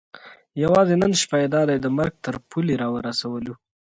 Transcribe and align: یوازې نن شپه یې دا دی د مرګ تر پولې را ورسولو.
یوازې 0.63 0.95
نن 1.01 1.11
شپه 1.21 1.35
یې 1.41 1.47
دا 1.55 1.61
دی 1.69 1.77
د 1.81 1.87
مرګ 1.97 2.13
تر 2.25 2.35
پولې 2.49 2.75
را 2.81 2.87
ورسولو. 2.95 3.53